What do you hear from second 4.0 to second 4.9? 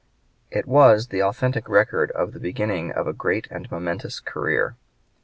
career.